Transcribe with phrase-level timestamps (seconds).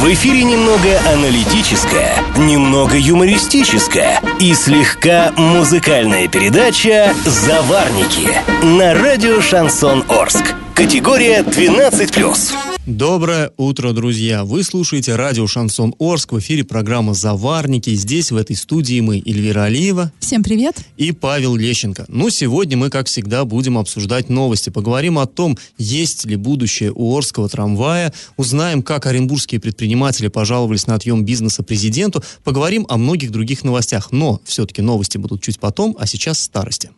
[0.00, 8.30] В эфире немного аналитическая, немного юмористическая и слегка музыкальная передача «Заварники»
[8.62, 10.54] на радио «Шансон Орск».
[10.74, 12.69] Категория 12+.
[12.86, 14.42] Доброе утро, друзья!
[14.42, 16.32] Вы слушаете радио «Шансон Орск».
[16.32, 17.94] В эфире программа «Заварники».
[17.94, 20.10] Здесь, в этой студии, мы Эльвира Алиева.
[20.18, 20.76] Всем привет!
[20.96, 22.06] И Павел Лещенко.
[22.08, 24.70] Ну, сегодня мы, как всегда, будем обсуждать новости.
[24.70, 28.14] Поговорим о том, есть ли будущее у Орского трамвая.
[28.38, 32.24] Узнаем, как оренбургские предприниматели пожаловались на отъем бизнеса президенту.
[32.44, 34.10] Поговорим о многих других новостях.
[34.10, 36.88] Но все-таки новости будут чуть потом, а сейчас старости.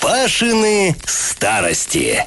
[0.00, 2.24] Пашины старости.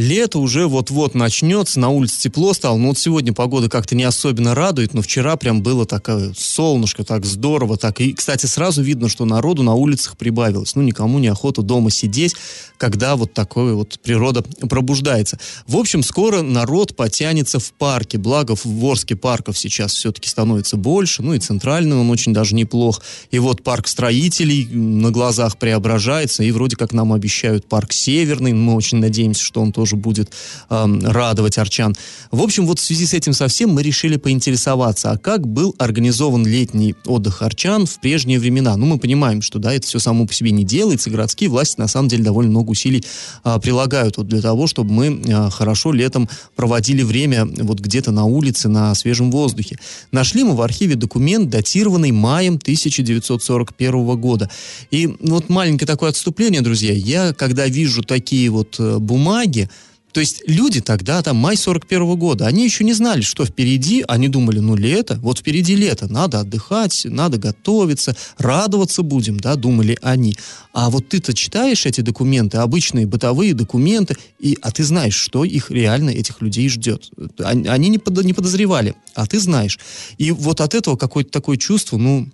[0.00, 4.54] Лето уже вот-вот начнется, на улице тепло стало, но вот сегодня погода как-то не особенно
[4.54, 8.00] радует, но вчера прям было такое солнышко, так здорово, так.
[8.00, 12.34] И, кстати, сразу видно, что народу на улицах прибавилось, ну, никому не охота дома сидеть,
[12.78, 15.38] когда вот такое вот природа пробуждается.
[15.66, 21.22] В общем, скоро народ потянется в парке, благо в Ворске парков сейчас все-таки становится больше,
[21.22, 26.50] ну и центральный он очень даже неплох, и вот парк строителей на глазах преображается, и
[26.52, 30.32] вроде как нам обещают парк северный, мы очень надеемся, что он тоже тоже будет
[30.68, 31.94] э, радовать арчан.
[32.30, 36.46] В общем, вот в связи с этим совсем мы решили поинтересоваться, а как был организован
[36.46, 38.76] летний отдых арчан в прежние времена?
[38.76, 41.88] Ну, мы понимаем, что, да, это все само по себе не делается, городские власти, на
[41.88, 43.04] самом деле, довольно много усилий
[43.44, 48.24] э, прилагают вот для того, чтобы мы э, хорошо летом проводили время вот где-то на
[48.24, 49.78] улице, на свежем воздухе.
[50.12, 54.50] Нашли мы в архиве документ, датированный маем 1941 года.
[54.90, 59.68] И вот маленькое такое отступление, друзья, я, когда вижу такие вот э, бумаги,
[60.12, 64.04] то есть люди тогда, там, май 41 -го года, они еще не знали, что впереди,
[64.08, 69.98] они думали, ну, лето, вот впереди лето, надо отдыхать, надо готовиться, радоваться будем, да, думали
[70.02, 70.36] они.
[70.72, 75.70] А вот ты-то читаешь эти документы, обычные бытовые документы, и, а ты знаешь, что их
[75.70, 77.10] реально, этих людей ждет.
[77.38, 79.78] Они, не подозревали, а ты знаешь.
[80.18, 82.28] И вот от этого какое-то такое чувство, ну,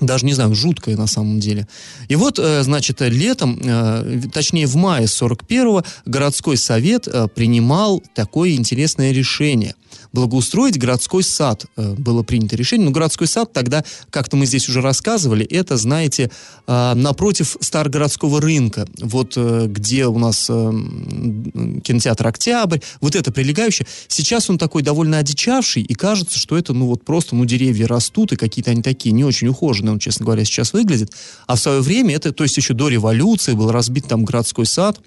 [0.00, 1.66] даже не знаю, жуткое на самом деле.
[2.08, 8.52] И вот, э, значит, летом, э, точнее в мае 41-го городской совет э, принимал такое
[8.52, 9.74] интересное решение–
[10.12, 11.66] благоустроить городской сад.
[11.76, 12.86] Э, было принято решение.
[12.86, 16.30] Но городской сад тогда, как-то мы здесь уже рассказывали, это, знаете,
[16.66, 23.86] э, напротив Старгородского рынка, вот э, где у нас кинотеатр «Октябрь», вот это прилегающее.
[24.08, 28.32] Сейчас он такой довольно одичавший, и кажется, что это, ну вот просто, ну деревья растут,
[28.32, 31.12] и какие-то они такие не очень ухоженные, он, честно говоря, сейчас выглядит.
[31.46, 35.00] А в свое время это, то есть еще до революции был разбит там городской сад,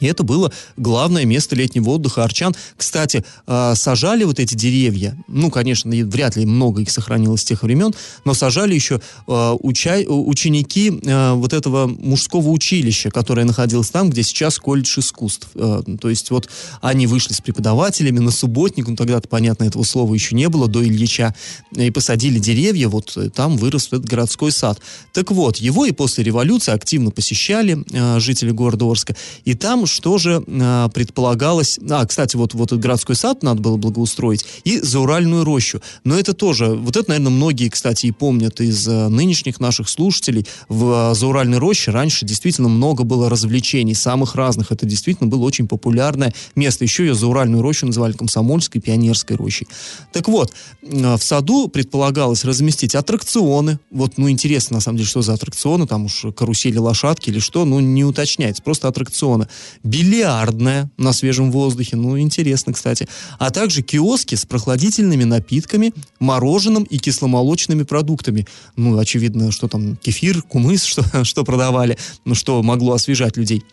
[0.00, 2.54] и это было главное место летнего отдыха арчан.
[2.76, 7.62] Кстати, а, сажали вот эти деревья, ну, конечно, вряд ли много их сохранилось с тех
[7.62, 7.94] времен,
[8.24, 14.58] но сажали еще а, ученики а, вот этого мужского училища, которое находилось там, где сейчас
[14.58, 15.48] колледж искусств.
[15.52, 16.48] То есть вот
[16.80, 20.82] они вышли с преподавателями на субботник, ну, тогда-то, понятно, этого слова еще не было, до
[20.84, 21.34] Ильича,
[21.76, 24.80] и посадили деревья, вот там вырос этот городской сад.
[25.12, 27.84] Так вот, его и после революции активно посещали
[28.18, 31.78] жители города Орска, и там что же э, предполагалось...
[31.90, 35.80] А, кстати, вот, вот городской сад надо было благоустроить, и зауральную рощу.
[36.04, 36.66] Но это тоже...
[36.68, 40.46] Вот это, наверное, многие, кстати, и помнят из э, нынешних наших слушателей.
[40.68, 44.72] В э, зауральной роще раньше действительно много было развлечений, самых разных.
[44.72, 46.84] Это действительно было очень популярное место.
[46.84, 49.68] Еще ее зауральную рощу называли Комсомольской, Пионерской рощей.
[50.12, 50.52] Так вот,
[50.82, 53.78] э, в саду предполагалось разместить аттракционы.
[53.90, 57.64] Вот, ну, интересно, на самом деле, что за аттракционы, там уж карусели, лошадки или что,
[57.64, 59.48] ну, не уточняется, просто аттракционы
[59.82, 63.08] бильярдная на свежем воздухе, ну, интересно, кстати,
[63.38, 68.46] а также киоски с прохладительными напитками, мороженым и кисломолочными продуктами.
[68.76, 73.64] Ну, очевидно, что там кефир, кумыс, что, что продавали, ну, что могло освежать людей.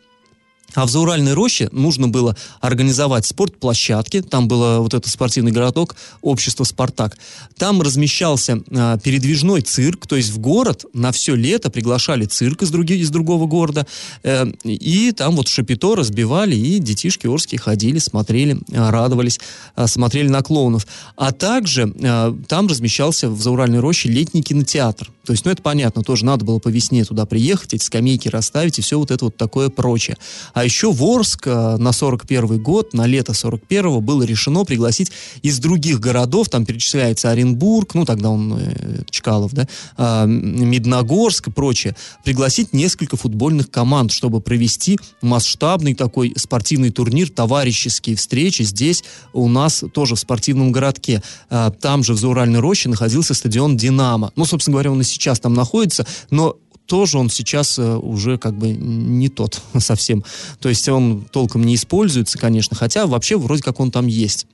[0.78, 4.22] А в Зауральной роще нужно было организовать спортплощадки.
[4.22, 7.18] Там был вот этот спортивный городок, общество «Спартак».
[7.58, 12.70] Там размещался э, передвижной цирк, то есть в город на все лето приглашали цирк из,
[12.70, 13.88] други, из другого города.
[14.22, 19.40] Э, и там вот шапито разбивали, и детишки орские ходили, смотрели, э, радовались,
[19.76, 20.86] э, смотрели на клоунов.
[21.16, 25.12] А также э, там размещался в Зауральной роще летний кинотеатр.
[25.26, 28.80] То есть, ну это понятно, тоже надо было по весне туда приехать, эти скамейки расставить
[28.80, 30.16] и все вот это вот такое прочее.
[30.54, 35.12] А еще в Орск э, на 41 год, на лето 41 было решено пригласить
[35.42, 39.68] из других городов, там перечисляется Оренбург, ну тогда он э, Чкалов, да,
[39.98, 48.16] э, Медногорск и прочее, пригласить несколько футбольных команд, чтобы провести масштабный такой спортивный турнир, товарищеские
[48.16, 49.04] встречи здесь
[49.34, 51.22] у нас тоже в спортивном городке.
[51.50, 54.32] Э, там же в Зауральной роще находился стадион «Динамо».
[54.36, 58.58] Ну, собственно говоря, он и сейчас там находится, но тоже он сейчас э, уже как
[58.58, 60.24] бы не тот совсем.
[60.60, 64.48] То есть он толком не используется, конечно, хотя вообще вроде как он там есть.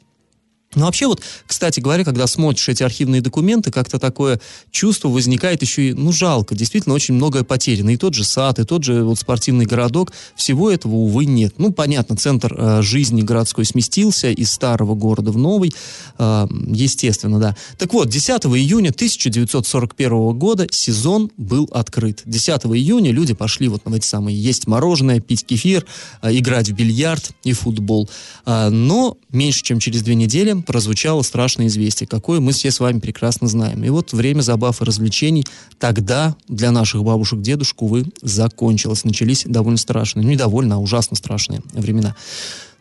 [0.75, 4.39] Ну, вообще вот, кстати говоря, когда смотришь эти архивные документы, как-то такое
[4.71, 6.55] чувство возникает еще и, ну, жалко.
[6.55, 7.91] Действительно, очень многое потеряно.
[7.91, 10.11] И тот же сад, и тот же вот спортивный городок.
[10.35, 11.55] Всего этого, увы, нет.
[11.57, 15.73] Ну, понятно, центр э, жизни городской сместился из старого города в новый.
[16.17, 17.55] Э, естественно, да.
[17.77, 22.21] Так вот, 10 июня 1941 года сезон был открыт.
[22.25, 25.85] 10 июня люди пошли вот на эти самые есть мороженое, пить кефир,
[26.21, 28.09] э, играть в бильярд и футбол.
[28.45, 32.99] Э, но меньше, чем через две недели прозвучало страшное известие, какое мы все с вами
[32.99, 33.83] прекрасно знаем.
[33.83, 35.45] И вот время забав и развлечений
[35.79, 39.03] тогда для наших бабушек, дедушек, увы, закончилось.
[39.03, 42.15] Начались довольно страшные, ну не довольно, а ужасно страшные времена.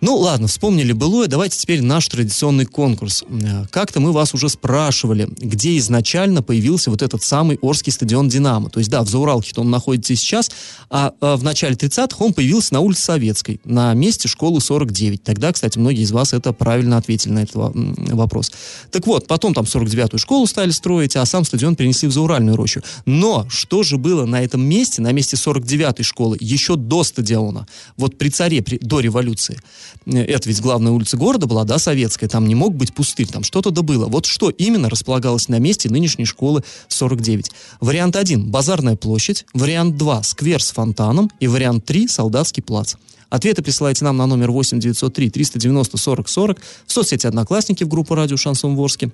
[0.03, 3.23] Ну ладно, вспомнили былое, давайте теперь наш традиционный конкурс.
[3.23, 8.69] Э, как-то мы вас уже спрашивали, где изначально появился вот этот самый Орский стадион «Динамо».
[8.69, 10.51] То есть да, в Зауралке он находится сейчас,
[10.91, 15.23] а, а в начале 30-х он появился на улице Советской, на месте школы 49.
[15.23, 18.51] Тогда, кстати, многие из вас это правильно ответили на этот вопрос.
[18.91, 22.83] Так вот, потом там 49-ю школу стали строить, а сам стадион перенесли в Зауральную рощу.
[23.07, 28.19] Но что же было на этом месте, на месте 49-й школы, еще до стадиона, вот
[28.19, 29.61] при царе, при, до революции?
[30.07, 33.71] Это ведь главная улица города была, да, советская, там не мог быть пустырь, там что-то
[33.71, 34.07] да было.
[34.07, 37.51] Вот что именно располагалось на месте нынешней школы 49.
[37.81, 42.95] Вариант 1– Базарная площадь, вариант 2– сквер с фонтаном и вариант 3– Солдатский плац.
[43.31, 48.15] Ответы присылайте нам на номер 8 903 390 40 40 в соцсети «Одноклассники» в группу
[48.15, 49.11] «Радио Шансон Ворске»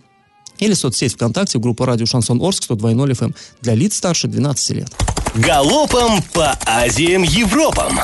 [0.58, 4.70] или соцсеть ВКонтакте в группу «Радио Шансон Орск» 102.0 FM эм для лиц старше 12
[4.70, 4.88] лет.
[5.36, 8.00] Галопом по Азиям Европам!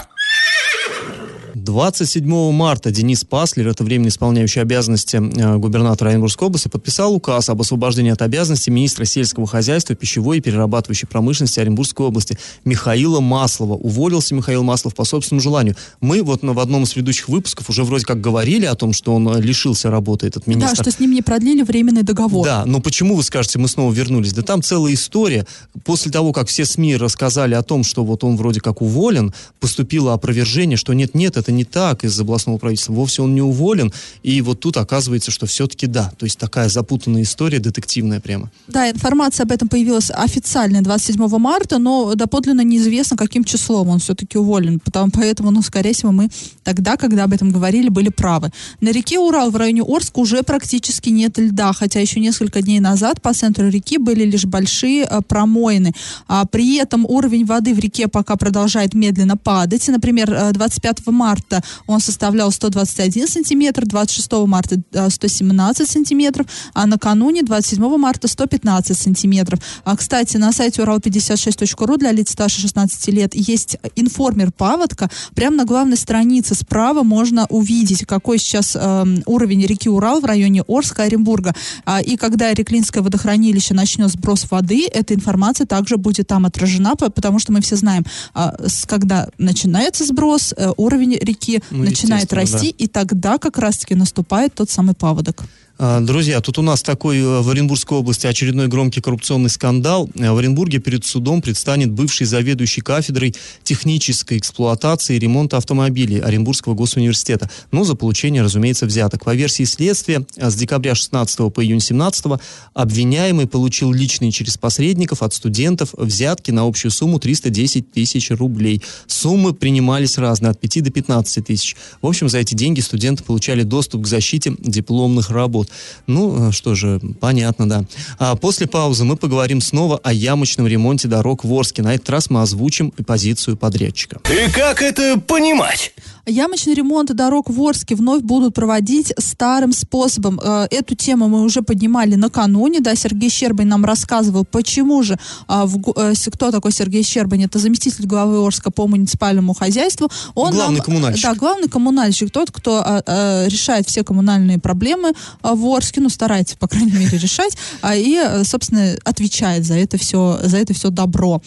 [1.64, 7.62] 27 марта Денис Паслер, это временно исполняющий обязанности э, губернатора Оренбургской области, подписал указ об
[7.62, 13.75] освобождении от обязанностей министра сельского хозяйства, пищевой и перерабатывающей промышленности Оренбургской области Михаила Маслова.
[13.75, 15.75] Уволился Михаил Маслов по собственному желанию.
[16.02, 19.26] Мы вот в одном из предыдущих выпусков уже вроде как говорили о том, что он
[19.28, 20.76] э, лишился работы, этот министр.
[20.76, 22.44] Да, что с ним не продлили временный договор.
[22.44, 24.34] Да, но почему, вы скажете, мы снова вернулись?
[24.34, 25.46] Да там целая история.
[25.84, 30.12] После того, как все СМИ рассказали о том, что вот он вроде как уволен, поступило
[30.12, 33.93] опровержение, что нет-нет, это не так из областного правительства, вовсе он не уволен,
[34.23, 38.51] и вот тут оказывается, что все-таки да, то есть такая запутанная история, детективная прямо.
[38.69, 44.39] Да, информация об этом появилась официально 27 марта, но доподлинно неизвестно, каким числом он все-таки
[44.39, 46.31] уволен, потому, поэтому, ну, скорее всего, мы
[46.62, 48.51] тогда, когда об этом говорили, были правы.
[48.81, 53.23] На реке Урал в районе Орска уже практически нет льда, хотя еще несколько дней назад
[53.23, 55.93] по центру реки были лишь большие а, промоины.
[56.29, 59.87] А при этом уровень воды в реке пока продолжает медленно падать.
[59.89, 64.76] Например, 25 э, марта марта он составлял 121 сантиметр, 26 марта
[65.08, 69.61] 117 э, сантиметров, а накануне 27 марта 115 сантиметров.
[69.85, 75.11] А, кстати, на сайте урал56.ру для лиц старше 16 лет есть информер паводка.
[75.35, 80.62] Прямо на главной странице справа можно увидеть, какой сейчас э, уровень реки Урал в районе
[80.67, 81.55] Орска, Оренбурга.
[81.85, 87.38] А, и когда Реклинское водохранилище начнет сброс воды, эта информация также будет там отражена, потому
[87.38, 88.05] что мы все знаем,
[88.35, 91.33] а, с, когда начинается сброс, э, уровень реки
[91.70, 92.84] ну, начинает расти, да.
[92.84, 95.44] и тогда как раз-таки наступает тот самый паводок.
[95.76, 100.09] А, друзья, тут у нас такой э, в Оренбургской области очередной громкий коррупционный скандал.
[100.15, 103.35] Э, в Оренбурге перед судом предстанет бывший заведующий кафедрой
[103.65, 107.50] технической эксплуатации и ремонта автомобилей Оренбургского госуниверситета.
[107.73, 109.25] Но за получение, разумеется, взяток.
[109.25, 112.41] По версии следствия, э, с декабря 16 по июнь 17
[112.72, 118.81] обвиняемый получил личные через посредников от студентов взятки на общую сумму 310 тысяч рублей.
[119.08, 121.75] Суммы принимались разные, от 5 до 15 тысяч.
[122.01, 125.71] В общем, за эти деньги студенты получали доступ к защите дипломных работ вот.
[126.06, 127.85] Ну, э, что же, понятно, да.
[128.19, 131.83] А после паузы мы поговорим снова о ямочном ремонте дорог в Орске.
[131.83, 134.21] На этот раз мы озвучим позицию подрядчика.
[134.31, 135.93] И как это понимать?
[136.26, 140.40] Ямочный ремонт дорог в Орске вновь будут проводить старым способом.
[140.43, 145.66] Э, эту тему мы уже поднимали накануне, да, Сергей Щербань нам рассказывал, почему же, а,
[145.96, 150.08] э, кто такой Сергей Щербань, это заместитель главы Орска по муниципальному хозяйству.
[150.34, 151.22] Он главный нам, коммунальщик.
[151.22, 155.12] Да, главный коммунальщик, тот, кто а, а, решает все коммунальные проблемы
[155.43, 157.58] в Орске, ну, старается, по крайней мере, решать,
[157.94, 161.43] и, собственно, отвечает за это все, за это все добро.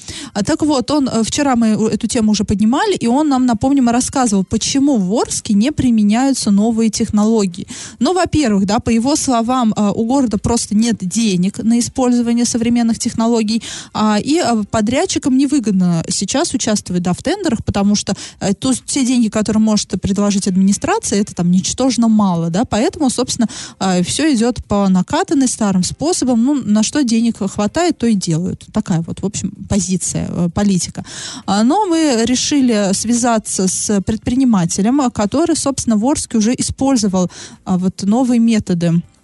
[0.45, 4.66] Так вот, он, вчера мы эту тему уже поднимали, и он нам, напомним, рассказывал, почему
[4.67, 7.67] почему в Орске не применяются новые технологии.
[7.99, 12.99] Ну, во-первых, да, по его словам, а, у города просто нет денег на использование современных
[12.99, 18.73] технологий, а, и а, подрядчикам невыгодно сейчас участвовать да, в тендерах, потому что э, то,
[18.73, 23.47] те деньги, которые может предложить администрация, это там ничтожно мало, да, поэтому, собственно,
[24.03, 28.65] все идет по накатанной старым способом, ну, на что денег хватает, то и делают.
[28.73, 31.05] Такая вот, в общем, позиция, э, политика.
[31.47, 37.29] Но мы решили связаться с предпринимателем, предпринимателем, который, собственно, в Орске уже использовал
[37.65, 38.87] а, вот новые методы.
[38.87, 39.16] Э,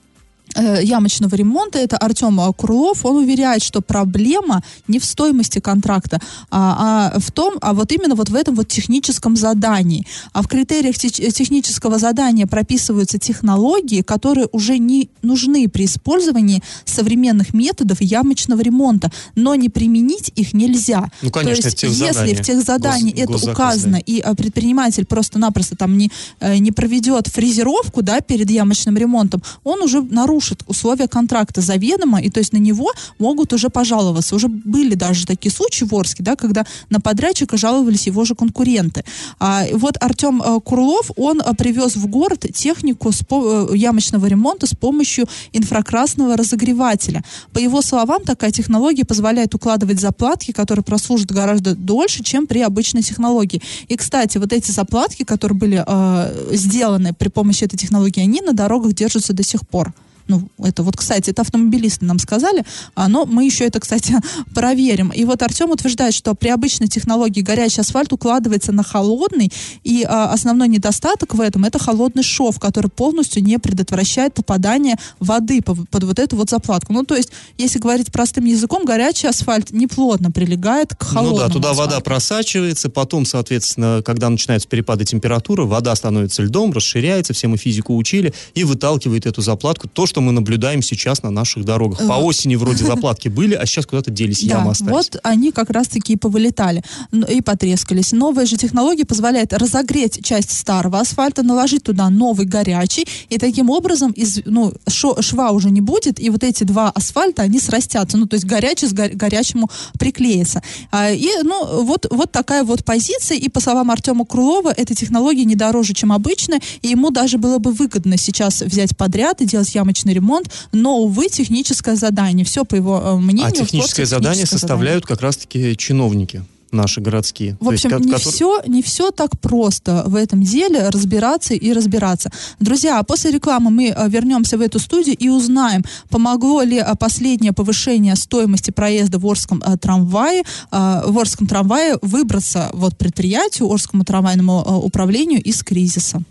[0.61, 6.19] ямочного ремонта, это Артем э, Курлов, он уверяет, что проблема не в стоимости контракта,
[6.51, 10.05] а, а в том, а вот именно вот в этом вот техническом задании.
[10.31, 18.01] А в критериях технического задания прописываются технологии, которые уже не нужны при использовании современных методов
[18.01, 21.11] ямочного ремонта, но не применить их нельзя.
[21.21, 25.97] Ну, конечно, То есть, если в тех заданиях это указано, и а, предприниматель просто-напросто там
[25.97, 32.21] не, не проведет фрезеровку, да, перед ямочным ремонтом, он уже нарушит нарушит условия контракта заведомо,
[32.21, 34.35] и то есть на него могут уже пожаловаться.
[34.35, 39.03] Уже были даже такие случаи в Орске, да, когда на подрядчика жаловались его же конкуренты.
[39.39, 44.27] А, вот Артем а, Курлов, он а, привез в город технику с, по, э, ямочного
[44.27, 47.23] ремонта с помощью инфракрасного разогревателя.
[47.53, 53.01] По его словам, такая технология позволяет укладывать заплатки, которые прослужат гораздо дольше, чем при обычной
[53.01, 53.61] технологии.
[53.87, 58.53] И, кстати, вот эти заплатки, которые были э, сделаны при помощи этой технологии, они на
[58.53, 59.93] дорогах держатся до сих пор.
[60.27, 62.63] Ну, это вот, кстати, это автомобилисты нам сказали,
[62.95, 64.15] а, но мы еще это, кстати,
[64.53, 65.09] проверим.
[65.09, 69.51] И вот Артем утверждает, что при обычной технологии горячий асфальт укладывается на холодный,
[69.83, 75.61] и а, основной недостаток в этом это холодный шов, который полностью не предотвращает попадание воды
[75.61, 76.93] под, вот эту вот заплатку.
[76.93, 81.53] Ну, то есть, если говорить простым языком, горячий асфальт неплотно прилегает к холодному Ну да,
[81.53, 81.91] туда асфальту.
[81.91, 87.95] вода просачивается, потом, соответственно, когда начинаются перепады температуры, вода становится льдом, расширяется, все мы физику
[87.95, 89.87] учили, и выталкивает эту заплатку.
[89.87, 92.07] То, что мы наблюдаем сейчас на наших дорогах.
[92.07, 94.91] По осени вроде заплатки были, а сейчас куда-то делись, ямы остались.
[94.91, 98.11] вот они как раз-таки и повылетали и потрескались.
[98.11, 104.11] Новая же технология позволяет разогреть часть старого асфальта, наложить туда новый горячий, и таким образом
[104.11, 108.17] из, ну, шо, шва уже не будет, и вот эти два асфальта, они срастятся.
[108.17, 110.61] Ну, то есть горячий с горячему приклеится.
[110.91, 115.43] А, и, ну, вот, вот такая вот позиция, и по словам Артема Крулова, эта технология
[115.43, 119.73] не дороже, чем обычная, и ему даже было бы выгодно сейчас взять подряд и делать
[119.73, 122.45] ямочный обычный ремонт, но, увы, техническое задание.
[122.45, 123.47] Все, по его э, мнению...
[123.47, 125.07] А техническое задание составляют задание.
[125.07, 127.55] как раз-таки чиновники наши городские.
[127.59, 128.31] В общем, есть, не, который...
[128.31, 132.31] все, не все так просто в этом деле разбираться и разбираться.
[132.59, 136.95] Друзья, а после рекламы мы э, вернемся в эту студию и узнаем, помогло ли э,
[136.99, 144.79] последнее повышение стоимости проезда в Орском трамвае, в Орском трамвае выбраться вот предприятию, Орскому трамвайному
[144.83, 146.23] управлению из кризиса.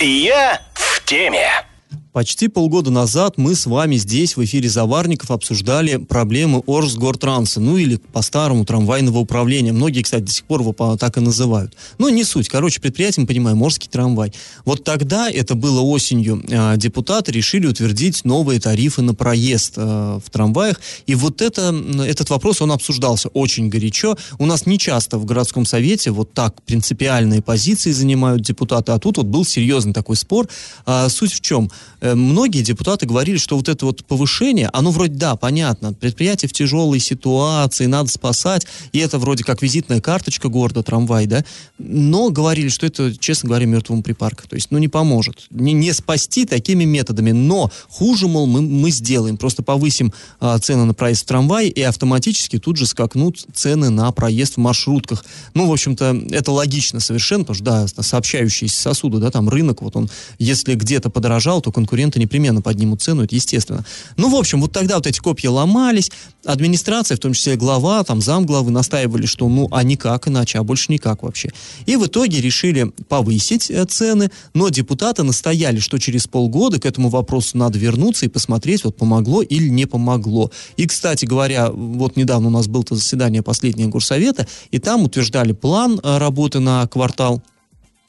[0.00, 1.67] Я в теме.
[2.12, 7.96] Почти полгода назад мы с вами здесь, в эфире «Заварников», обсуждали проблемы Орсгортранса, ну или
[7.96, 9.72] по-старому трамвайного управления.
[9.72, 11.76] Многие, кстати, до сих пор его так и называют.
[11.98, 12.48] Но не суть.
[12.48, 14.32] Короче, предприятие, мы понимаем, Орский трамвай.
[14.64, 20.30] Вот тогда, это было осенью, а, депутаты решили утвердить новые тарифы на проезд а, в
[20.30, 20.80] трамваях.
[21.06, 21.74] И вот это,
[22.06, 24.16] этот вопрос, он обсуждался очень горячо.
[24.38, 29.18] У нас не часто в городском совете вот так принципиальные позиции занимают депутаты, а тут
[29.18, 30.48] вот был серьезный такой спор.
[30.86, 31.70] А, суть в чем?
[32.00, 36.52] Э, многие депутаты говорили, что вот это вот повышение, оно вроде, да, понятно, предприятие в
[36.52, 41.44] тяжелой ситуации, надо спасать, и это вроде как визитная карточка города, трамвай, да,
[41.78, 45.92] но говорили, что это, честно говоря, мертвому припарка, то есть, ну, не поможет, не, не
[45.92, 51.22] спасти такими методами, но хуже, мол, мы, мы сделаем, просто повысим а, цены на проезд
[51.22, 55.24] в трамвай, и автоматически тут же скакнут цены на проезд в маршрутках.
[55.54, 59.96] Ну, в общем-то, это логично совершенно, потому что, да, сообщающиеся сосуды, да, там рынок, вот
[59.96, 63.84] он, если где-то подорожал, то конкуренция конкуренты непременно поднимут цену, это естественно.
[64.16, 66.10] Ну, в общем, вот тогда вот эти копья ломались,
[66.44, 70.62] администрация, в том числе глава, там зам главы настаивали, что ну, а никак иначе, а
[70.62, 71.50] больше никак вообще.
[71.86, 77.08] И в итоге решили повысить э, цены, но депутаты настояли, что через полгода к этому
[77.08, 80.50] вопросу надо вернуться и посмотреть, вот помогло или не помогло.
[80.76, 86.00] И, кстати говоря, вот недавно у нас было заседание последнего горсовета, и там утверждали план
[86.02, 87.42] э, работы на квартал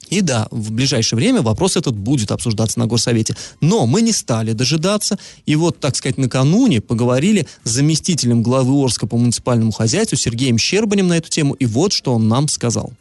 [0.10, 3.36] и да, в ближайшее время вопрос этот будет обсуждаться на Горсовете.
[3.62, 5.18] Но мы не стали дожидаться.
[5.46, 11.08] И вот, так сказать, накануне поговорили с заместителем главы Орска по муниципальному хозяйству Сергеем Щербанем
[11.08, 11.54] на эту тему.
[11.54, 12.92] И вот что он нам сказал.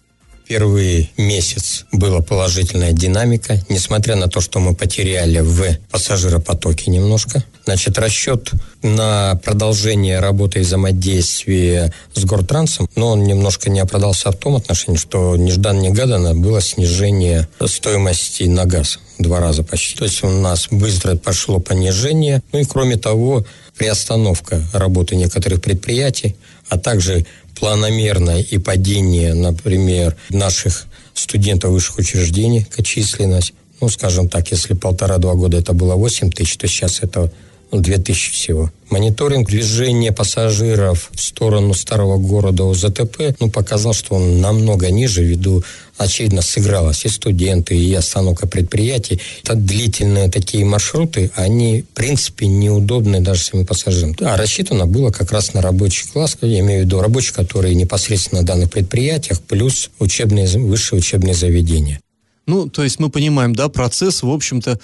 [0.48, 7.44] Первый месяц была положительная динамика, несмотря на то, что мы потеряли в пассажиропотоке немножко.
[7.66, 14.36] Значит, расчет на продолжение работы и взаимодействия с Гортрансом, но он немножко не оправдался в
[14.36, 19.96] том отношении, что нежданно-негаданно было снижение стоимости на газ два раза почти.
[19.96, 22.42] То есть у нас быстро пошло понижение.
[22.52, 23.44] Ну и кроме того,
[23.76, 26.36] приостановка работы некоторых предприятий,
[26.70, 27.26] а также
[27.58, 33.52] планомерное и падение, например, наших студентов высших учреждений, численность.
[33.80, 37.30] Ну, скажем так, если полтора-два года это было 8 тысяч, то сейчас это
[37.72, 38.70] 2000 всего.
[38.90, 45.62] Мониторинг движения пассажиров в сторону старого города УЗТП ну, показал, что он намного ниже ввиду
[45.98, 49.20] очевидно, сыгралось и студенты, и остановка предприятий.
[49.42, 54.16] Это длительные такие маршруты, они, в принципе, неудобны даже самим пассажирам.
[54.20, 58.40] А рассчитано было как раз на рабочий класс, я имею в виду рабочих, которые непосредственно
[58.40, 62.00] на данных предприятиях, плюс учебные, высшие учебные заведения.
[62.46, 64.78] Ну, то есть мы понимаем, да, процесс, в общем-то,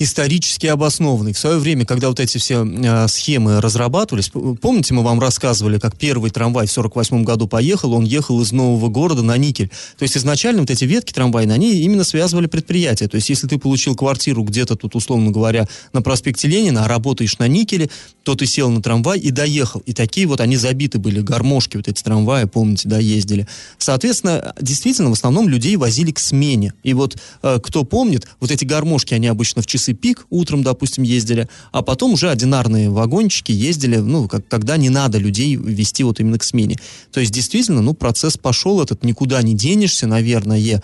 [0.00, 1.34] исторически обоснованный.
[1.34, 5.96] В свое время, когда вот эти все э, схемы разрабатывались, помните, мы вам рассказывали, как
[5.96, 9.68] первый трамвай в 48 году поехал, он ехал из нового города на Никель.
[9.98, 13.08] То есть изначально вот эти ветки трамвайные, они именно связывали предприятия.
[13.08, 17.38] То есть если ты получил квартиру где-то тут, условно говоря, на проспекте Ленина, а работаешь
[17.38, 17.90] на Никеле,
[18.22, 19.80] то ты сел на трамвай и доехал.
[19.80, 23.46] И такие вот они забиты были, гармошки вот эти трамваи, помните, да, ездили.
[23.76, 26.72] Соответственно, действительно, в основном людей возили к смене.
[26.82, 30.62] И вот э, кто помнит, вот эти гармошки, они обычно в часы часы пик, утром,
[30.62, 36.04] допустим, ездили, а потом уже одинарные вагончики ездили, ну, как, когда не надо людей вести
[36.04, 36.78] вот именно к смене.
[37.12, 40.82] То есть, действительно, ну, процесс пошел этот, никуда не денешься, наверное,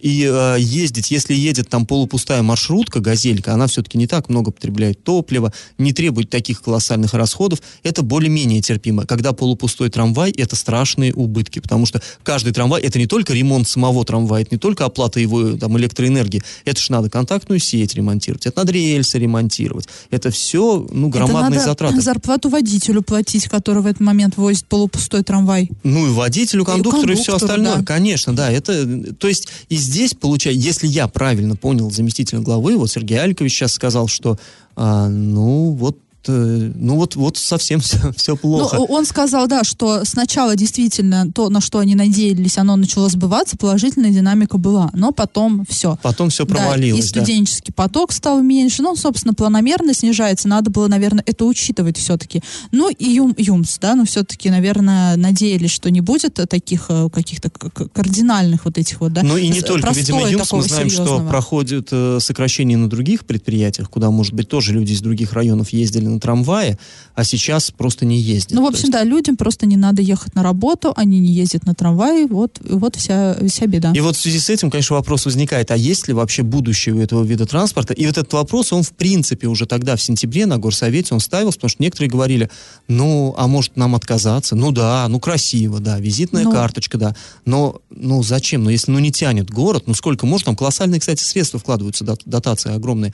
[0.00, 5.02] и э, ездить, если едет там полупустая маршрутка, газелька, она все-таки не так много потребляет
[5.02, 9.06] топлива, не требует таких колоссальных расходов, это более-менее терпимо.
[9.06, 14.04] Когда полупустой трамвай, это страшные убытки, потому что каждый трамвай, это не только ремонт самого
[14.04, 18.58] трамвая, это не только оплата его там, электроэнергии, это же надо контактную сеть ремонтировать, это
[18.58, 22.00] надо рельсы ремонтировать, это все, ну, громадные это надо затраты.
[22.00, 25.70] зарплату водителю платить, который в этот момент возит полупустой трамвай.
[25.82, 27.84] Ну, и водителю, кондуктору, и, и все остальное, да.
[27.84, 32.90] конечно, да, это, то есть, из здесь, получается, если я правильно понял заместителя главы, вот
[32.90, 34.38] Сергей Алькович сейчас сказал, что,
[34.74, 35.98] а, ну, вот
[36.32, 38.76] ну вот, вот совсем все, все плохо.
[38.76, 43.56] Ну, он сказал, да, что сначала действительно то, на что они надеялись, оно начало сбываться,
[43.56, 45.98] положительная динамика была, но потом все.
[46.02, 47.12] Потом все провалилось.
[47.12, 47.82] Да, и студенческий да.
[47.82, 52.42] поток стал меньше, ну, собственно, планомерно снижается, надо было, наверное, это учитывать все-таки.
[52.72, 57.50] Ну и Юм, ЮМС, да, но все-таки, наверное, надеялись, что не будет таких э, каких-то
[57.50, 59.22] кардинальных вот этих вот, да.
[59.22, 61.20] Ну и не только, видимо, ЮМС, мы знаем, серьезного.
[61.20, 65.70] что проходит э, сокращение на других предприятиях, куда, может быть, тоже люди из других районов
[65.70, 66.78] ездили на трамвае,
[67.14, 68.52] а сейчас просто не ездят.
[68.52, 68.92] Ну, в общем, есть...
[68.92, 72.96] да, людям просто не надо ехать на работу, они не ездят на трамвае, вот, вот
[72.96, 73.92] вся, вся беда.
[73.94, 76.98] И вот в связи с этим, конечно, вопрос возникает, а есть ли вообще будущее у
[76.98, 77.94] этого вида транспорта?
[77.94, 81.58] И вот этот вопрос, он в принципе уже тогда, в сентябре, на горсовете он ставился,
[81.58, 82.50] потому что некоторые говорили,
[82.88, 84.56] ну, а может нам отказаться?
[84.56, 86.52] Ну да, ну красиво, да, визитная ну...
[86.52, 88.64] карточка, да, но, ну зачем?
[88.64, 92.74] Ну если ну не тянет город, ну сколько может, там колоссальные, кстати, средства вкладываются, дотации
[92.74, 93.12] огромные.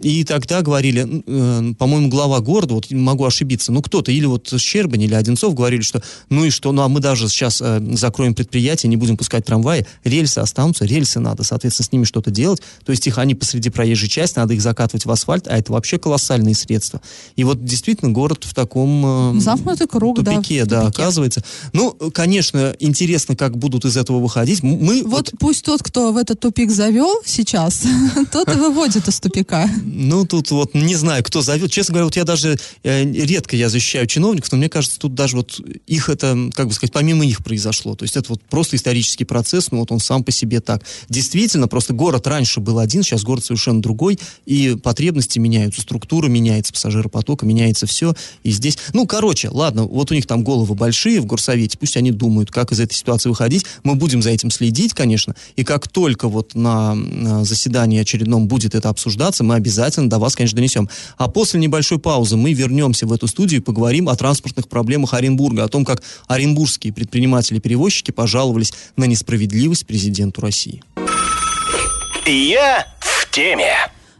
[0.00, 5.02] И тогда говорили, э, по-моему, глава города, вот могу ошибиться, ну кто-то, или вот Щербань,
[5.02, 8.90] или Одинцов говорили, что ну и что, ну а мы даже сейчас э, закроем предприятие,
[8.90, 13.06] не будем пускать трамваи, рельсы останутся, рельсы надо, соответственно, с ними что-то делать, то есть
[13.06, 17.00] их они посреди проезжей части, надо их закатывать в асфальт, а это вообще колоссальные средства.
[17.36, 21.02] И вот действительно город в таком э, Замкнутый круг, тупике, да, да, тупике.
[21.02, 21.44] оказывается.
[21.72, 24.62] Ну, конечно, интересно, как будут из этого выходить.
[24.62, 27.82] Мы вот, вот пусть тот, кто в этот тупик завел сейчас,
[28.32, 29.68] тот и выводит из тупика.
[29.84, 31.70] Ну, тут вот не знаю, кто зовет.
[31.70, 35.36] Честно говоря, вот я даже э, редко я защищаю чиновников, но мне кажется, тут даже
[35.36, 37.94] вот их это, как бы сказать, помимо их произошло.
[37.94, 40.82] То есть это вот просто исторический процесс, ну вот он сам по себе так.
[41.08, 46.72] Действительно, просто город раньше был один, сейчас город совершенно другой, и потребности меняются, структура меняется,
[46.72, 48.14] пассажиропотока, меняется все.
[48.42, 52.10] И здесь, ну, короче, ладно, вот у них там головы большие в горсовете, пусть они
[52.10, 53.64] думают, как из этой ситуации выходить.
[53.82, 56.96] Мы будем за этим следить, конечно, и как только вот на
[57.44, 60.88] заседании очередном будет это обсуждаться, мы обязательно до вас, конечно, донесем.
[61.16, 65.64] А после небольшой паузы мы вернемся в эту студию и поговорим о транспортных проблемах Оренбурга,
[65.64, 70.82] о том, как оренбургские предприниматели-перевозчики пожаловались на несправедливость президенту России.
[72.26, 73.72] Я в теме.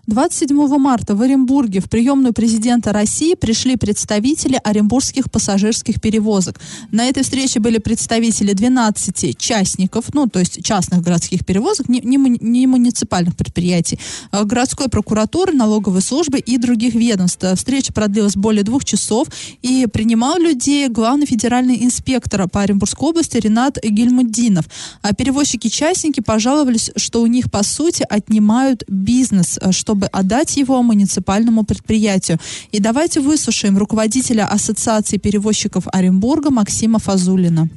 [0.07, 6.61] 27 марта в Оренбурге в приемную президента России пришли представители оренбургских пассажирских перевозок.
[6.91, 12.19] На этой встрече были представители 12 частников, ну, то есть частных городских перевозок, не, не,
[12.19, 13.99] не муниципальных предприятий,
[14.31, 17.45] а городской прокуратуры, налоговой службы и других ведомств.
[17.57, 19.29] Встреча продлилась более двух часов
[19.63, 24.67] и принимал людей главный федеральный инспектор по Оренбургской области Ренат Гельмуддинов.
[25.01, 31.63] А перевозчики-частники пожаловались, что у них, по сути, отнимают бизнес, что чтобы отдать его муниципальному
[31.63, 32.39] предприятию.
[32.73, 37.69] И давайте выслушаем руководителя Ассоциации перевозчиков Оренбурга Максима Фазулина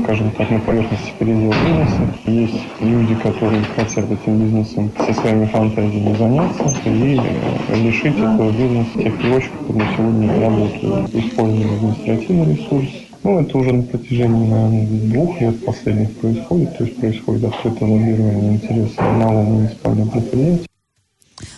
[0.00, 2.14] скажем так, на поверхности передел бизнеса.
[2.26, 9.18] Есть люди, которые хотят этим бизнесом со своими фантазиями заняться и лишить этого бизнеса тех
[9.18, 12.88] перевозчиков, которые сегодня работают, используя административный ресурс,
[13.24, 18.54] ну, это уже на протяжении, наверное, двух лет последних происходит, то есть происходит открытое лоббирование
[18.54, 20.75] интересов малого муниципального предприятия.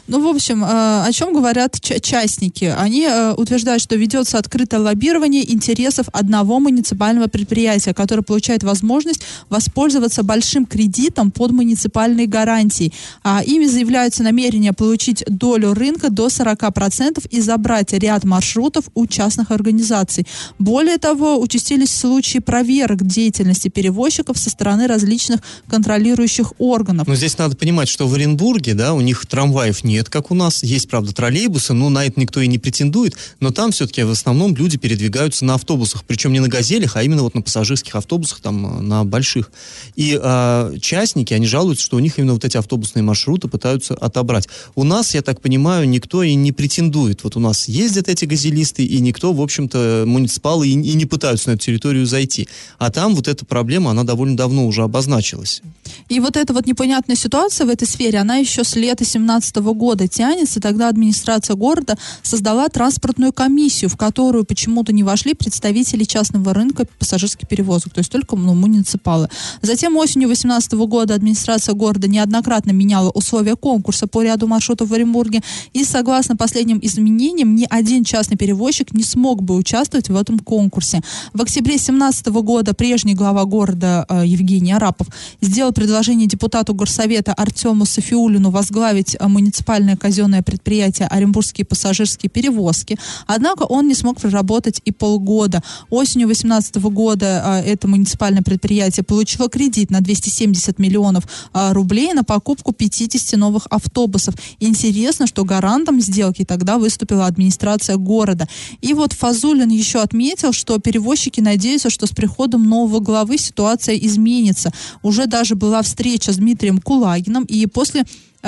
[0.07, 2.65] Ну, в общем, э, о чем говорят частники?
[2.65, 10.23] Они э, утверждают, что ведется открытое лоббирование интересов одного муниципального предприятия, которое получает возможность воспользоваться
[10.23, 12.93] большим кредитом под муниципальные гарантии.
[13.23, 19.51] А ими заявляются намерения получить долю рынка до 40% и забрать ряд маршрутов у частных
[19.51, 20.27] организаций.
[20.59, 27.07] Более того, участились случаи проверок деятельности перевозчиков со стороны различных контролирующих органов.
[27.07, 29.27] Но здесь надо понимать, что в Оренбурге, да, у них
[29.69, 30.63] трамваев нет, как у нас.
[30.63, 33.17] Есть, правда, троллейбусы, но на это никто и не претендует.
[33.41, 36.05] Но там все-таки в основном люди передвигаются на автобусах.
[36.05, 39.51] Причем не на газелях, а именно вот на пассажирских автобусах, там, на больших.
[39.97, 44.49] И э, частники, они жалуются, что у них именно вот эти автобусные маршруты пытаются отобрать.
[44.75, 47.25] У нас, я так понимаю, никто и не претендует.
[47.25, 51.51] Вот у нас ездят эти газелисты, и никто, в общем-то, муниципалы и, и не пытаются
[51.51, 52.49] на эту территорию зайти.
[52.79, 55.63] А там вот эта проблема, она довольно давно уже обозначилась.
[56.09, 60.09] И вот эта вот непонятная ситуация в этой сфере, она еще с лета 2017 года
[60.09, 60.61] тянется.
[60.61, 67.49] Тогда администрация города создала транспортную комиссию, в которую почему-то не вошли представители частного рынка пассажирских
[67.49, 69.29] перевозок, то есть только ну, муниципалы.
[69.63, 75.43] Затем осенью 2018 года администрация города неоднократно меняла условия конкурса по ряду маршрутов в Оренбурге.
[75.73, 81.03] И согласно последним изменениям, ни один частный перевозчик не смог бы участвовать в этом конкурсе.
[81.33, 85.09] В октябре 2017 года прежний глава города э, Евгений Арапов
[85.41, 92.99] сделал предложение депутату горсовета Артему Софиулину возглавить э, муниципальное казенное предприятие Оренбургские пассажирские перевозки.
[93.27, 95.63] Однако он не смог проработать и полгода.
[95.89, 102.25] Осенью 2018 года э, это муниципальное предприятие получило кредит на 270 миллионов э, рублей на
[102.25, 104.35] покупку 50 новых автобусов.
[104.61, 108.47] Интересно, что гарантом сделки тогда выступила администрация города.
[108.83, 114.73] И вот Фазулин еще отметил, что перевозчики надеются, что с приходом нового главы ситуация изменится.
[115.03, 118.05] Уже даже была встреча с Дмитрием Кулагином, и после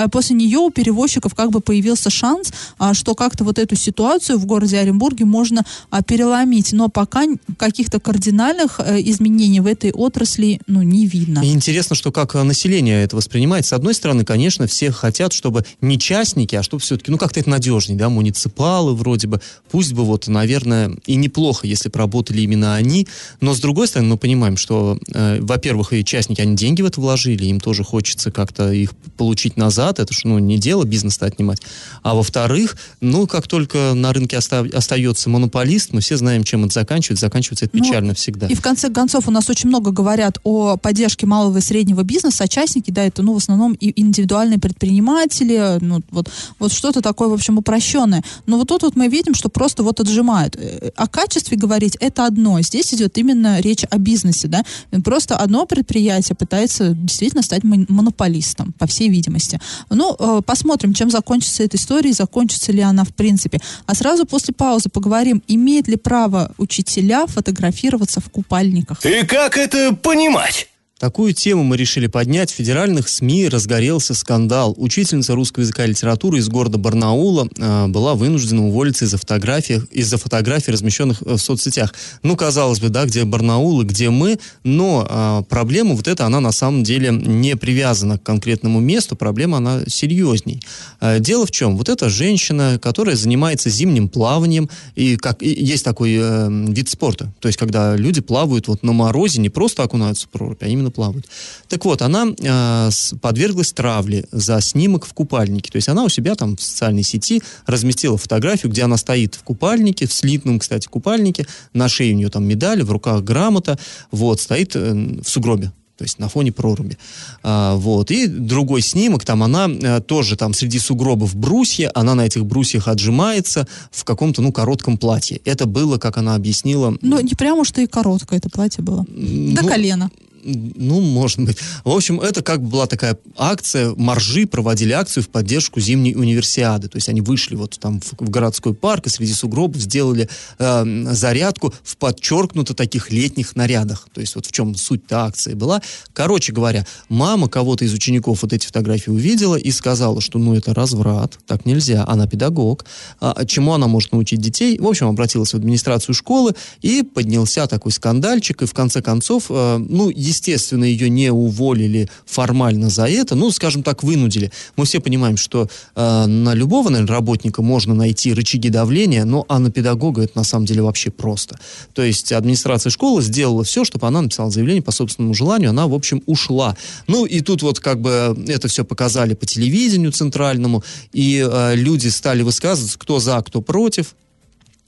[0.09, 4.47] после нее у перевозчиков как бы появился шанс, а, что как-то вот эту ситуацию в
[4.47, 6.73] городе Оренбурге можно а, переломить.
[6.73, 7.25] Но пока
[7.59, 11.41] каких-то кардинальных э, изменений в этой отрасли ну, не видно.
[11.45, 13.67] И интересно, что как э, население это воспринимает.
[13.67, 17.51] С одной стороны, конечно, все хотят, чтобы не частники, а чтобы все-таки, ну как-то это
[17.51, 19.41] надежней, да, муниципалы вроде бы.
[19.71, 23.07] Пусть бы вот, наверное, и неплохо, если бы работали именно они.
[23.41, 27.01] Но с другой стороны, мы понимаем, что, э, во-первых, и частники, они деньги в это
[27.01, 31.27] вложили, им тоже хочется как-то их получить назад назад, это же ну, не дело бизнес-то
[31.27, 31.61] отнимать.
[32.03, 36.75] А во-вторых, ну, как только на рынке оста- остается монополист, мы все знаем, чем это
[36.75, 37.27] заканчивается.
[37.27, 38.47] Заканчивается это ну, печально всегда.
[38.47, 42.45] И в конце концов у нас очень много говорят о поддержке малого и среднего бизнеса,
[42.45, 47.29] а частники, да, это, ну, в основном и индивидуальные предприниматели, ну, вот, вот что-то такое,
[47.29, 48.23] в общем, упрощенное.
[48.47, 50.57] Но вот тут вот мы видим, что просто вот отжимают.
[50.57, 52.61] Э, о качестве говорить это одно.
[52.61, 54.65] Здесь идет именно речь о бизнесе, да.
[55.05, 59.61] Просто одно предприятие пытается действительно стать монополистом, по всей видимости.
[59.91, 63.61] Ну, э, посмотрим, чем закончится эта история, закончится ли она в принципе.
[63.87, 69.05] А сразу после паузы поговорим, имеет ли право учителя фотографироваться в купальниках.
[69.05, 70.70] И как это понимать?
[71.01, 72.51] Такую тему мы решили поднять.
[72.51, 74.75] В федеральных СМИ разгорелся скандал.
[74.77, 80.19] Учительница русского языка и литературы из города Барнаула э, была вынуждена уволиться из-за фотографий, из-за
[80.19, 81.95] фотографий, размещенных в соцсетях.
[82.23, 86.39] Ну, казалось бы, да, где Барнаул и где мы, но э, проблема вот эта, она
[86.39, 90.61] на самом деле не привязана к конкретному месту, проблема она серьезней.
[91.01, 91.79] Э, дело в чем?
[91.79, 97.33] Вот эта женщина, которая занимается зимним плаванием, и как и есть такой э, вид спорта,
[97.41, 100.90] то есть когда люди плавают вот на морозе, не просто окунаются в прорубь, а именно
[100.91, 101.27] спокойно плавают.
[101.69, 105.71] Так вот, она э, подверглась травле за снимок в купальнике.
[105.71, 109.43] То есть она у себя там в социальной сети разместила фотографию, где она стоит в
[109.43, 113.79] купальнике, в слитном, кстати, купальнике, на шее у нее там медаль, в руках грамота,
[114.11, 116.97] вот, стоит э, в сугробе то есть на фоне проруби.
[117.43, 118.11] А, вот.
[118.11, 122.89] И другой снимок, там она а, тоже там среди сугробов брусья, она на этих брусьях
[122.89, 125.43] отжимается в каком-то, ну, коротком платье.
[125.45, 126.97] Это было, как она объяснила...
[127.03, 129.05] Ну, не прямо что и короткое это платье было.
[129.11, 130.11] Ну, До колена.
[130.43, 131.59] Ну, может быть.
[131.85, 136.89] В общем, это как бы была такая акция, моржи проводили акцию в поддержку зимней универсиады.
[136.89, 141.07] То есть они вышли вот там в, в городской парк и среди сугробов сделали э,
[141.13, 144.09] зарядку в подчеркнуто таких летних нарядах.
[144.13, 145.83] То есть вот в чем суть-то акции была.
[146.13, 150.75] Короче говоря, мама кого-то из учеников вот эти фотографии увидела и сказала, что ну это
[150.75, 152.85] разврат, так нельзя, она педагог.
[153.21, 154.79] А, чему она может научить детей?
[154.79, 159.79] В общем, обратилась в администрацию школы и поднялся такой скандальчик, и в конце концов, э,
[159.79, 164.51] ну, естественно, ее не уволили формально за это, ну, скажем так, вынудили.
[164.77, 169.59] Мы все понимаем, что э, на любого, наверное, работника можно найти рычаги давления, но а
[169.59, 171.59] на педагога это на самом деле вообще просто.
[171.93, 175.95] То есть администрация школы сделала все, чтобы она написала заявление по собственному желанию, она, в
[175.95, 176.77] общем, ушла.
[177.07, 182.09] Ну, и тут вот как бы это все показали по телевидению центральному, и э, люди
[182.09, 184.15] стали высказываться, кто за, кто против.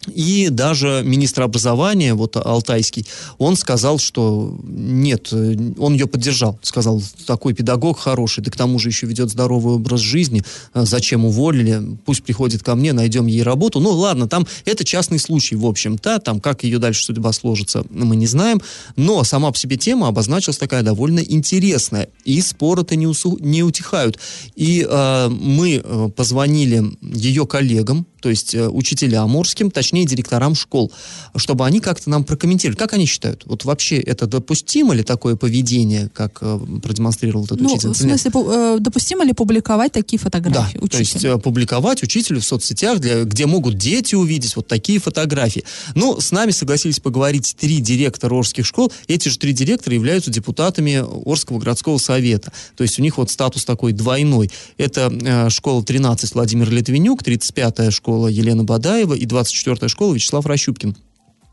[0.08, 3.06] И даже министр образования, вот Алтайский,
[3.38, 6.58] он сказал, что нет, э, он ее поддержал.
[6.62, 10.42] Сказал, такой педагог хороший, да к тому же еще ведет здоровый образ жизни,
[10.74, 13.78] э, зачем уволили, пусть приходит ко мне, найдем ей работу.
[13.78, 18.16] Ну ладно, там это частный случай, в общем-то, там как ее дальше судьба сложится, мы
[18.16, 18.60] не знаем.
[18.96, 22.08] Но сама по себе тема обозначилась такая довольно интересная.
[22.24, 24.18] И споры-то не, усу- не утихают.
[24.56, 30.92] И э, мы э, позвонили ее коллегам, то есть э, учителям амурским, точнее директорам школ,
[31.36, 36.08] чтобы они как-то нам прокомментировали, как они считают, вот вообще это допустимо ли такое поведение,
[36.14, 37.90] как э, продемонстрировал этот Ну, учитель?
[37.90, 41.36] в смысле, э, допустимо ли публиковать такие Да, фотографии то есть учителя?
[41.38, 45.64] публиковать учителю в соцсетях, для, где могут дети увидеть вот такие фотографии.
[45.94, 48.92] Ну, с нами согласились поговорить три директора Орских школ.
[49.08, 52.52] Эти же три директора являются депутатами Орского городского совета.
[52.76, 54.50] То есть у них вот статус такой двойной.
[54.78, 60.96] Это э, школа 13 Владимир Литвинюк, 35-я школа Елена Бадаева и 24-я школа Вячеслав Рощупкин.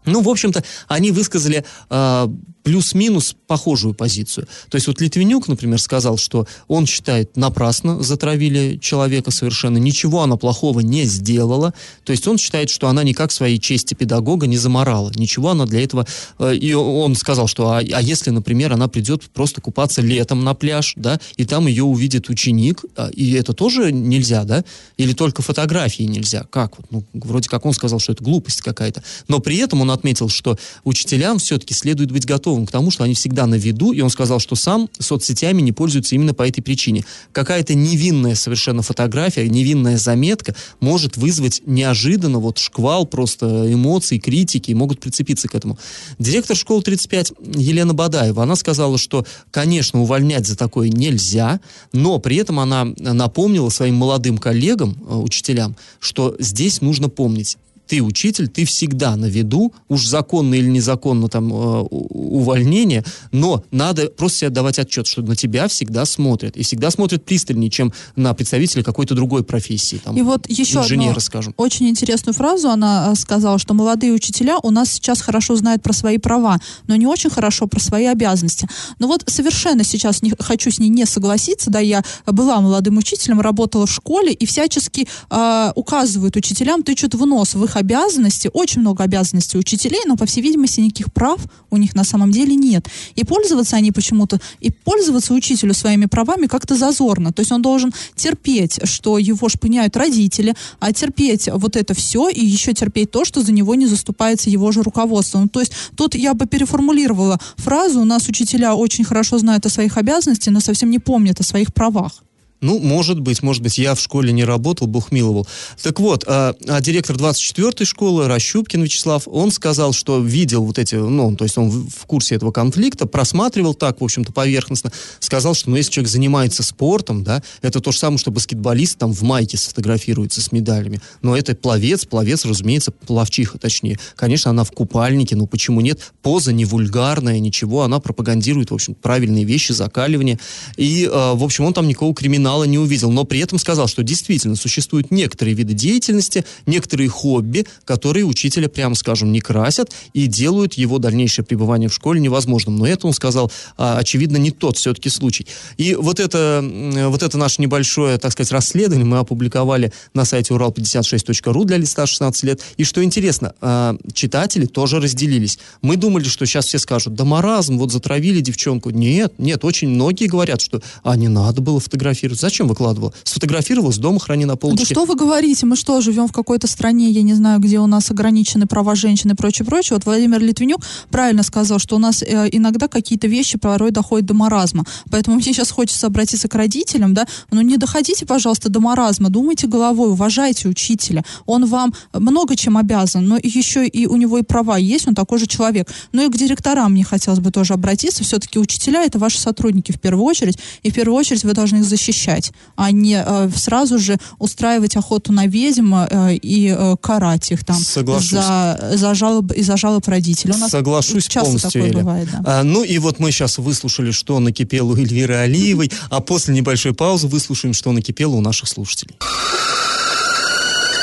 [0.06, 2.28] Ну, в общем-то, они высказали э,
[2.64, 4.48] плюс-минус похожую позицию.
[4.70, 10.38] То есть вот Литвинюк, например, сказал, что он считает, напрасно затравили человека совершенно, ничего она
[10.38, 11.74] плохого не сделала.
[12.04, 15.12] То есть он считает, что она никак своей чести педагога не заморала.
[15.16, 16.06] Ничего она для этого...
[16.40, 20.54] э, и он сказал, что а, а если, например, она придет просто купаться летом на
[20.54, 24.64] пляж, да, и там ее увидит ученик, а, и это тоже нельзя, да?
[24.98, 26.46] Или только фотографии нельзя?
[26.50, 26.76] Как?
[26.92, 29.04] Ну, вроде как он сказал, что это глупость какая-то.
[29.28, 33.14] Но при этом он отметил, что учителям все-таки следует быть готовым к тому, что они
[33.14, 37.06] всегда на виду, и он сказал, что сам соцсетями не пользуется именно по этой причине.
[37.32, 44.76] Какая-то невинная совершенно фотография, невинная заметка может вызвать неожиданно вот шквал просто эмоций, критики, и
[44.76, 45.78] могут прицепиться к этому.
[46.18, 51.60] Директор школы 35 Елена Бадаева, она сказала, что, конечно, увольнять за такое нельзя,
[51.94, 57.58] но при этом она напомнила своим молодым коллегам, э, учителям, что здесь нужно помнить,
[57.90, 64.10] ты учитель, ты всегда на виду, уж законно или незаконно там э, увольнение, но надо
[64.10, 66.56] просто себе давать отчет, что на тебя всегда смотрят.
[66.56, 69.98] И всегда смотрят пристальнее, чем на представителя какой-то другой профессии.
[69.98, 71.56] Там, И вот еще инженера, скажем.
[71.58, 75.94] очень интересную фразу она э, сказала, что молодые учителя у нас сейчас хорошо знают про
[75.94, 78.70] свои права, но не очень хорошо про свои обязанности.
[79.00, 83.42] Но вот совершенно сейчас не хочу с ней не согласиться, да, я была молодым учителем,
[83.42, 88.82] работала в школе и всячески э, указывают учителям, тычут в нос в их обязанности, очень
[88.82, 91.40] много обязанностей учителей, но, по всей видимости, никаких прав
[91.72, 92.88] у них на самом деле нет.
[93.16, 97.32] И пользоваться они почему-то, и пользоваться учителю своими правами как-то зазорно.
[97.32, 102.46] То есть он должен терпеть, что его шпыняют родители, а терпеть вот это все и
[102.46, 105.40] еще терпеть то, что за него не заступается его же руководство.
[105.40, 109.70] Ну, то есть тут я бы переформулировала фразу, у нас учителя очень хорошо знают о
[109.70, 112.24] своих обязанностях, но совсем не помнят о своих правах.
[112.62, 115.48] Ну, может быть, может быть, я в школе не работал, Бог миловал.
[115.82, 120.96] Так вот, а, а директор 24-й школы, Рощупкин Вячеслав, он сказал, что видел вот эти,
[120.96, 125.54] ну, то есть он в, в курсе этого конфликта, просматривал так, в общем-то, поверхностно, сказал,
[125.54, 129.22] что, ну, если человек занимается спортом, да, это то же самое, что баскетболист там в
[129.22, 131.00] майке сфотографируется с медалями.
[131.22, 134.00] Но это пловец, пловец, разумеется, пловчиха, точнее.
[134.18, 136.12] Конечно, она в купальнике, ну, почему нет?
[136.22, 140.40] Поза не вульгарная, ничего, она пропагандирует, в общем, правильные вещи, закаливание.
[140.76, 144.04] И, э, в общем, он там никакого криминала не увидел, но при этом сказал, что
[144.04, 150.74] действительно существуют некоторые виды деятельности, некоторые хобби, которые учителя, прямо скажем, не красят и делают
[150.74, 152.78] его дальнейшее пребывание в школе невозможным.
[152.78, 155.48] Но это, он сказал, а, очевидно, не тот все-таки случай.
[155.78, 156.64] И вот это,
[157.08, 162.44] вот это наше небольшое, так сказать, расследование мы опубликовали на сайте урал56.ру для лица 16
[162.44, 162.62] лет.
[162.78, 165.60] И что интересно, а, читатели тоже разделились.
[165.82, 168.90] Мы думали, что сейчас все скажут, да маразм, вот затравили девчонку.
[168.90, 172.39] Нет, нет, очень многие говорят, что а не надо было фотографировать.
[172.40, 173.14] Зачем выкладывал?
[173.24, 174.86] Сфотографировал, с дома храни на Да полочке.
[174.86, 175.66] что вы говорите?
[175.66, 179.32] Мы что, живем в какой-то стране, я не знаю, где у нас ограничены права женщин
[179.32, 179.98] и прочее, прочее.
[179.98, 184.34] Вот Владимир Литвинюк правильно сказал, что у нас э, иногда какие-то вещи порой доходят до
[184.34, 184.86] маразма.
[185.12, 189.68] Поэтому мне сейчас хочется обратиться к родителям, да, ну не доходите, пожалуйста, до маразма, думайте
[189.68, 191.26] головой, уважайте учителя.
[191.46, 195.40] Он вам много чем обязан, но еще и у него и права есть, он такой
[195.40, 195.90] же человек.
[196.14, 198.24] Ну и к директорам мне хотелось бы тоже обратиться.
[198.24, 201.84] Все-таки учителя это ваши сотрудники в первую очередь, и в первую очередь вы должны их
[201.84, 202.29] защищать.
[202.30, 207.66] Изучать, а не э, сразу же устраивать охоту на ведьм э, и э, карать их
[207.66, 208.32] там Соглашусь.
[208.32, 210.54] за, за жалоб, из-за жалоб родителей.
[210.56, 212.00] У нас Соглашусь часто полностью, такое Эля.
[212.00, 212.42] бывает, да.
[212.46, 216.94] А, ну и вот мы сейчас выслушали, что накипело у Эльвиры Алиевой, а после небольшой
[216.94, 219.16] паузы выслушаем, что накипело у наших слушателей.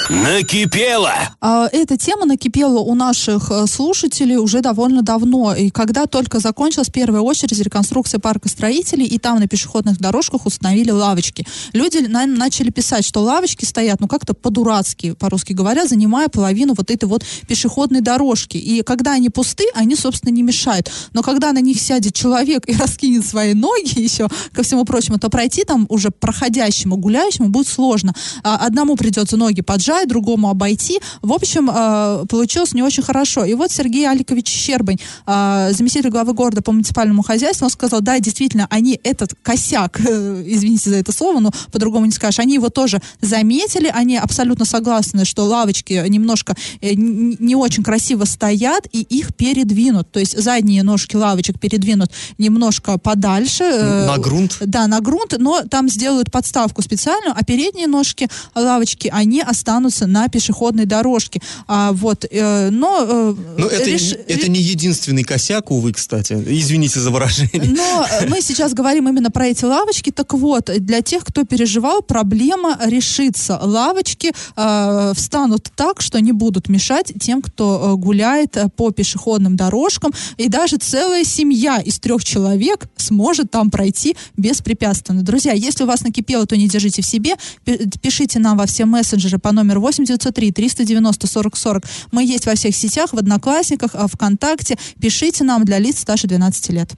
[0.09, 1.13] Накипело!
[1.41, 5.55] А, Эта тема накипела у наших э, слушателей уже довольно давно.
[5.55, 10.91] И когда только закончилась первая очередь реконструкция парка строителей, и там на пешеходных дорожках установили
[10.91, 11.45] лавочки.
[11.73, 16.91] Люди на- начали писать, что лавочки стоят, ну как-то по-дурацки, по-русски говоря, занимая половину вот
[16.91, 18.57] этой вот пешеходной дорожки.
[18.59, 20.91] И когда они пусты, они, собственно, не мешают.
[21.15, 25.31] Но когда на них сядет человек и раскинет свои ноги еще, ко всему прочему, то
[25.31, 28.15] пройти там уже проходящему, гуляющему будет сложно.
[28.45, 31.01] А, Одному придется ноги поджать, другому обойти.
[31.23, 33.45] В общем, э, получилось не очень хорошо.
[33.45, 38.19] И вот Сергей Аликович Щербань, э, заместитель главы города по муниципальному хозяйству, он сказал, да,
[38.21, 42.69] действительно, они этот косяк, э, извините за это слово, но по-другому не скажешь, они его
[42.69, 49.35] тоже заметили, они абсолютно согласны, что лавочки немножко э, не очень красиво стоят, и их
[49.35, 50.11] передвинут.
[50.11, 53.65] То есть задние ножки лавочек передвинут немножко подальше.
[53.65, 54.57] э, На грунт?
[54.61, 60.29] да, на грунт, но там сделают подставку специальную, а передние ножки лавочки, они останутся на
[60.29, 61.41] пешеходной дорожке.
[61.67, 63.05] А, вот, э, но...
[63.09, 66.33] э, Ну, это, реш- это не единственный косяк, увы, кстати.
[66.35, 67.63] Извините за выражение.
[67.77, 70.11] но э, мы сейчас говорим именно про эти лавочки.
[70.11, 73.59] Так вот, для тех, кто переживал, проблема решится.
[73.63, 79.57] Лавочки э, встанут так, что не будут мешать тем, кто э, гуляет э, по пешеходным
[79.57, 80.13] дорожкам.
[80.37, 85.23] И даже целая семья из трех человек сможет там пройти беспрепятственно.
[85.23, 87.37] Друзья, если у вас накипело, то не держите в себе.
[87.65, 91.85] Пи- Пишите нам во все мессенджеры по номеру 8903 390 40 40.
[92.13, 94.77] Мы есть во всех сетях, в Одноклассниках, а, ВКонтакте.
[95.01, 96.91] Пишите нам для лиц старше 12 лет.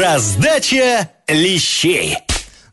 [0.00, 2.16] Раздача лещей.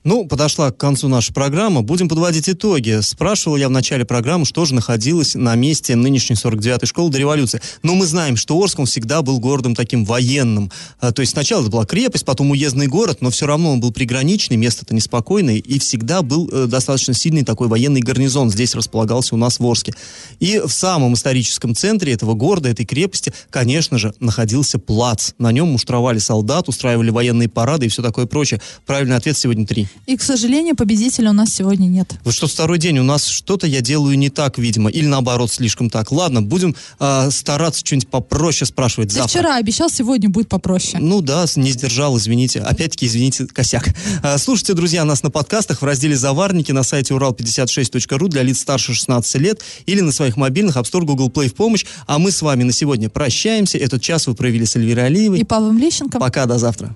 [0.08, 1.82] Ну, подошла к концу наша программа.
[1.82, 3.02] Будем подводить итоги.
[3.02, 7.62] Спрашивал я в начале программы, что же находилось на месте нынешней 49-й школы до революции.
[7.84, 10.72] Но мы знаем, что Орск, он всегда был городом таким военным.
[11.02, 13.92] А, то есть сначала это была крепость, потом уездный город, но все равно он был
[13.92, 18.50] приграничный, место-то неспокойное, и всегда был э, достаточно сильный такой военный гарнизон.
[18.50, 19.94] Здесь располагался у нас в Орске.
[20.40, 25.34] И в самом историческом центре этого города, этой крепости, конечно же, находился плац.
[25.38, 28.62] На нем муштровали солдат, устраивали военные парады и все такое прочее.
[28.86, 29.90] Правильный ответ сегодня три.
[30.06, 32.14] И, к сожалению, победителя у нас сегодня нет.
[32.24, 35.90] Вот что второй день у нас что-то я делаю не так, видимо, или наоборот слишком
[35.90, 36.12] так.
[36.12, 39.40] Ладно, будем а, стараться что-нибудь попроще спрашивать Ты завтра.
[39.40, 40.98] вчера обещал, сегодня будет попроще.
[41.02, 42.60] Ну да, не сдержал, извините.
[42.60, 43.90] Опять-таки, извините, косяк.
[44.24, 48.94] А, Слушайте, друзья, нас на подкастах в разделе «Заварники» на сайте урал56.ру для лиц старше
[48.94, 51.86] 16 лет или на своих мобильных App Store, Google Play в помощь.
[52.06, 53.78] А мы с вами на сегодня прощаемся.
[53.78, 55.40] Этот час вы провели с Эльвирой Алиевой.
[55.40, 56.20] И Павлом Лещенко.
[56.20, 56.96] Пока, до завтра.